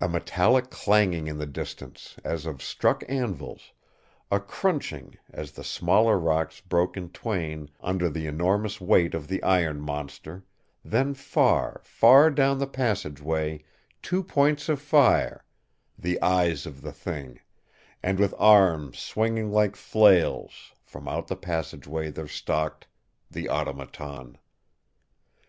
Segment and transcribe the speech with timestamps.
[0.00, 3.70] A metallic clanging in the distance, as of struck anvils,
[4.28, 9.40] a crunching, as the smaller rocks broke in twain under the enormous weight of the
[9.44, 10.44] iron monster,
[10.84, 13.62] then far, far down the passageway
[14.02, 15.44] two points of fire
[15.96, 17.38] the eyes of the thing
[18.02, 22.88] and with arms swinging like flails, from out the passageway there stalked
[23.30, 24.38] the Automaton.